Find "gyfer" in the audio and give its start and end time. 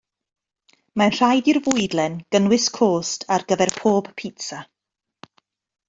3.53-3.77